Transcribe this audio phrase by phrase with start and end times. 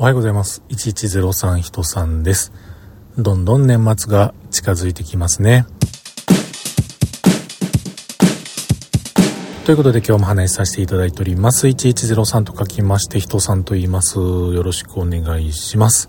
[0.00, 0.62] おはようございます。
[0.70, 2.54] 1103人さんです。
[3.18, 5.66] どんどん年末が近づいてきますね。
[9.66, 11.66] ということで今日も話しさせていただいております。
[11.66, 14.16] 1103と書きまして、人さんと言います。
[14.16, 16.08] よろしくお願いします。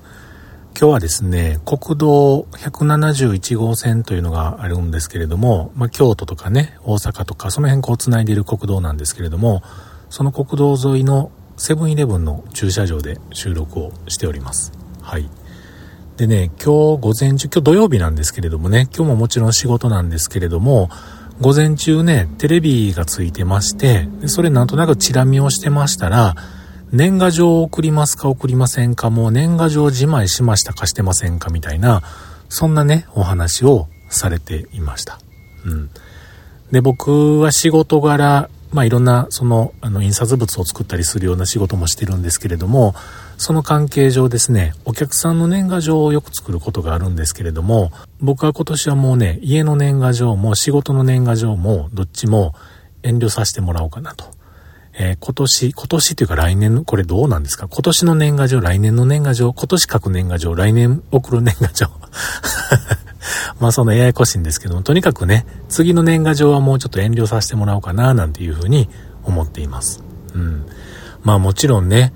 [0.79, 9.61] 今日はですね、国道171号線というのがあるんですけれども、まあ、京都とかね、大阪とか、その辺こう繋いでいる国道なんですけれども、
[10.09, 14.71] その国道沿いのセブンイレブンの駐車場で収録をしております。
[15.01, 15.29] はい。
[16.17, 20.89] でね、今日午前中、今日土曜日なんですけれどもね、今日ももちろん仕事なんですけれども、
[21.39, 26.35] 午前中ね、テレビがついてまして、それなんとなくチラ見をしてましたら、
[26.91, 32.03] 年賀状を送りますか送りませんかもう年賀状自前しましたかしてませんかみたいな、
[32.49, 35.19] そんなね、お話をされていました。
[35.65, 35.89] うん。
[36.71, 42.95] で、僕は仕事柄、まあいろんなそのあの印刷物を作ったりするような仕事もしてるんですけれども、
[43.37, 52.53] その関係上ですね、お客さんの年賀状をよく作ることがあるんですけれども、僕は今年はもうね、家の年賀状も仕事の年賀状もどっちも
[53.03, 54.25] 遠慮させてもらおうかなと。
[54.93, 57.67] えー、今年、今年というか来年の、これどうなんですか？
[57.67, 61.87] 今年の年賀状、来年の年賀状、今年書く年賀状、来年送る年賀状。
[63.59, 68.89] まあそのややこしいんですけども、とにかくね、次の年賀状はもうちょっと遠慮させてもらおうかな、なんていうふうに
[69.23, 70.03] 思っています。
[70.33, 70.65] うん。
[71.23, 72.13] まあもちろんね、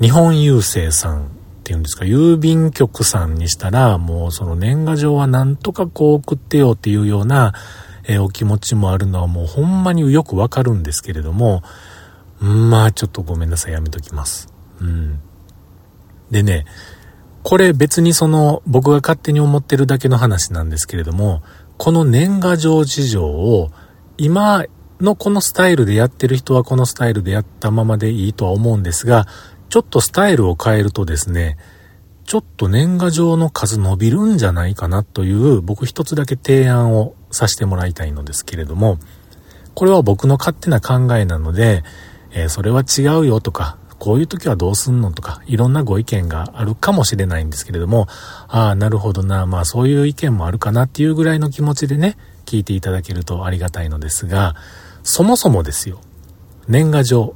[0.00, 1.28] 日本郵政さんっ
[1.64, 7.52] ていうんですか、郵便局さんにしたら、もうその年賀状はなんとかこう送ってよっていうような、
[8.06, 11.62] え、お気持ちもあるのはもうほんまによくわかるんですけれども、
[12.40, 14.48] まあちょっとごめんなさい、やめときます。
[14.80, 15.20] うん。
[16.30, 16.64] でね、
[17.42, 21.42] これ別にその僕が勝手に思ってるだけの話なんですけれども、
[21.76, 23.70] この年賀状事情を
[24.16, 24.64] 今
[25.00, 29.26] のこのスタイルでやってる人はこのスタイルでやったままでいいとは思うんですが、
[29.68, 31.56] ちょっとスタイルを変えるとですね、
[32.24, 38.98] ちょっと年賀状の数伸びるんじゃないかなという僕一つだけ提案をさせてもらいたいのですけれども、
[39.74, 41.84] これは僕の勝手な考えなので、
[42.32, 48.06] えー、それは違うよとか、こういう時はどうすんのとか、いろんなご意見があるかもしれないんですけれども、
[48.46, 52.16] ああ、なるほどな、まあそういう意見もあるかなっていうぐらいの気持ちでね、
[52.46, 54.54] 聞いていただけるとありがたいのですが、
[55.02, 56.00] そもそもですよ、
[56.68, 57.34] 年賀状、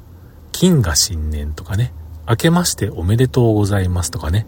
[0.53, 1.93] 金が新年とかね、
[2.29, 4.47] 明けましておめでとうございますとかね、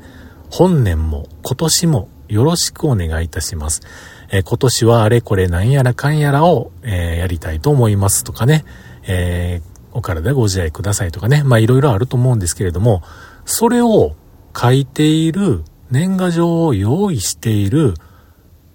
[0.50, 3.82] 本年も今年もよろしくお願いいたします。
[4.30, 8.64] え、今年はあれこれなんやらかんやらを、えー、やりたいと思いますとかね、
[9.02, 13.02] えーお体ご自愛くださいとかね、まあいろいろあると思うんですけれども、
[13.46, 14.14] それを
[14.54, 17.94] 書いている年賀状を用意している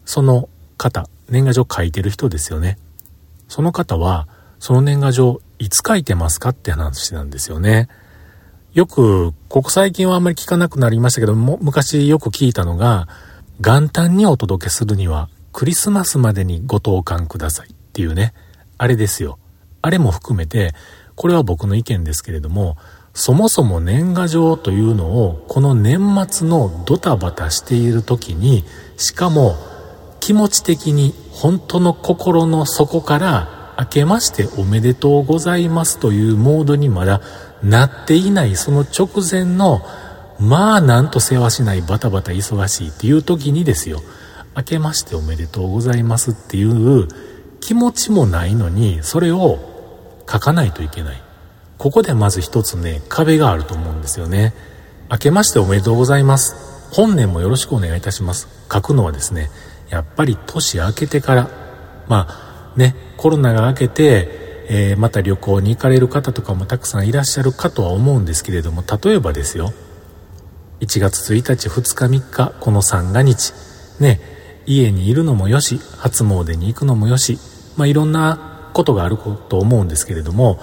[0.09, 2.79] その方、年賀状書いてる人ですよね。
[3.47, 4.28] その方は、
[4.58, 7.90] その年賀状いつ書いてますかって話なんですよね。
[8.74, 13.08] よく、ここ最近はあんまり聞かなくなりましたけども、昔よく聞いたのが、
[13.59, 18.34] 元旦にお届けするには、クリスマスまでにご投函くださいっていうね、
[18.79, 19.38] あれですよ。
[19.84, 20.74] あれも含めて、
[21.19, 22.78] これは僕の意見ですけれども、
[23.13, 26.00] そもそも年賀状というのをこの年
[26.30, 28.63] 末のドタバタしている時に、
[28.96, 29.58] しかも
[30.22, 37.19] 気持ち的に本当の心の底から明けましておめでとうございますというモードにまだ
[37.62, 39.81] なっていないその直前の
[40.40, 44.02] まあなんとせわしないバタバタ忙しいっていう時にですよ
[44.56, 47.08] 明けましておめでとうございますっていう
[47.59, 49.69] 気持ちもないのにそれを
[50.31, 51.22] 書かないといけない。
[51.78, 54.53] ここでまず一つね、壁があると思うんですよね。
[55.09, 56.56] 明けましておめでとうございます。
[56.91, 58.47] 本年もよろしくお願いいたします。
[58.72, 59.50] 書くのはですね、
[59.90, 61.50] やっぱり年明けてから、
[62.07, 64.28] まあね、コロナが明けて、
[64.69, 69.73] えー、また旅行に行かれる方とかもたくさんいらっしゃるかとは思うんですけれども、例えばですよ、
[70.79, 73.53] 1月1日、2日、3日、この三が日、
[74.00, 74.22] ね、
[74.66, 77.40] 家にいるのもよし、初詣に行くのもよし、
[77.78, 79.18] まあいろんなことがある
[79.50, 80.60] と思うんですけれども、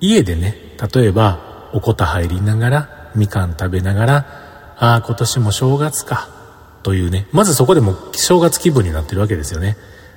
[0.00, 0.54] 家でね、
[0.92, 4.16] 例えば、おこた入りながら、みかん食べながら、
[4.78, 6.28] ああ、今年も正月か、
[6.82, 9.76] というね、まずそこでも正月気分になってるわけですよね。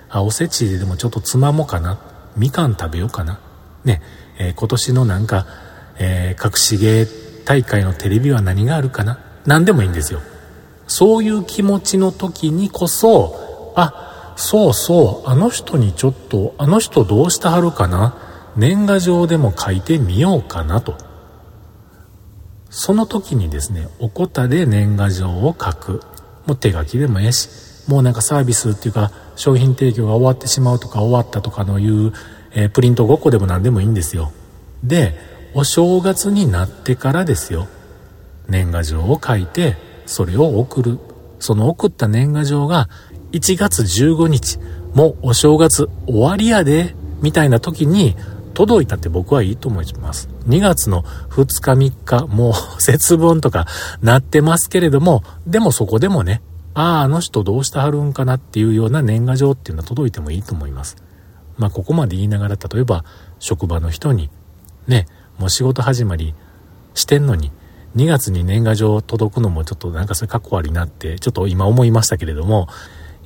[0.10, 2.00] あ、おせちででもちょっとつまもうかな、
[2.36, 3.40] みかん食べようかな、
[3.84, 4.02] ね、
[4.38, 5.46] えー、今年のなんか、
[5.98, 7.08] えー、隠し芸
[7.46, 10.22] 大会のテレビは何があるかな、何でもいいんですよ。
[10.88, 18.16] そういう気持ちの時にこそ、あ、そうそう、あの人にちょっと、あの人どうしたはるかな？
[18.56, 20.96] 年賀状でも書いてみようかなと。
[22.70, 26.02] その時にですね、おこたで年賀状を書く。
[26.46, 27.50] もう手書きでもええし、
[27.88, 32.14] もうなんかサービスっていうか、商品提供が終わってしまうとか終わったとかのいう、
[32.54, 34.32] えー、プリント5個でも何でもいいんですよ。
[34.84, 35.16] で、
[35.54, 37.68] お正月になってからですよ。
[38.48, 41.00] 年賀状を書いて、それを送る。
[41.40, 42.88] その送った年賀状が
[43.32, 44.60] 1月15日、
[44.94, 48.16] もうお正月終わりやで、みたいな時に
[48.54, 50.30] 届いたって僕はいいと思います。
[50.48, 53.68] 2月の2日3日、もう節分とか
[54.02, 56.42] なってますけれども、でもそこでもね、
[56.74, 60.98] ああ、あの人どうしてはるんかなっていうような年賀状っていうのは届いてもいいと思います。
[61.58, 63.06] まあここまで言いながら、例えば
[63.40, 64.30] 職場の人に、
[64.88, 65.08] ね、
[65.38, 66.34] もう仕事始まり
[66.94, 67.52] してんのに、
[67.96, 72.68] 2月に年賀状届くのもちょっとなんかそれかっこ悪いなって、ちょっと今思いましたけれども、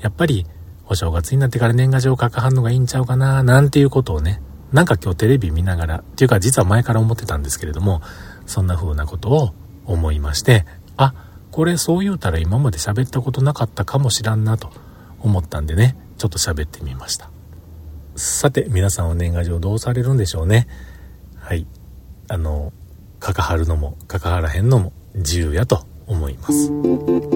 [0.05, 0.45] やっぱり
[0.85, 4.39] お正月になってから年賀状書かはんのがいいんちゃうかな、なんていうことをね、
[4.71, 8.03] なんか今日テレビ見ながら、っていうか実は前から思ってたんですけれども、
[8.45, 9.55] そんな風なことを
[9.85, 10.63] 思いまして、
[10.95, 11.15] あ、
[11.49, 14.69] これそう言うたら今まで喋ったことなかったかもしらんなと
[15.21, 17.31] 思ったんでね、ちょっと喋ってみました。
[18.15, 20.67] さて、皆さんは年賀状どうされるんでしょうね。
[21.39, 21.65] はい。
[22.27, 22.73] あの、
[23.19, 27.34] かかはるのも、かかはらへんのも自由やと思います。